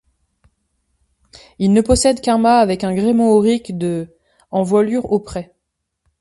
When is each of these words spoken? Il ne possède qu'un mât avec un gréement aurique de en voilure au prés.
Il 1.59 1.73
ne 1.73 1.81
possède 1.81 2.21
qu'un 2.21 2.39
mât 2.39 2.57
avec 2.57 2.83
un 2.83 2.95
gréement 2.95 3.33
aurique 3.33 3.77
de 3.77 4.09
en 4.49 4.63
voilure 4.63 5.11
au 5.11 5.19
prés. 5.19 5.53